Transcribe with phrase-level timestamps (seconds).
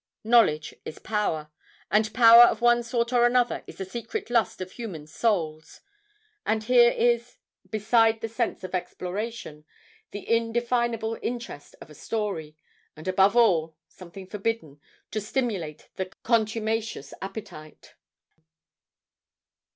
[0.23, 1.51] Knowledge is power
[1.91, 5.81] and power of one sort or another is the secret lust of human souls;
[6.43, 7.37] and here is,
[7.69, 9.63] beside the sense of exploration,
[10.09, 12.57] the undefinable interest of a story,
[12.95, 17.93] and above all, something forbidden, to stimulate the contumacious appetite.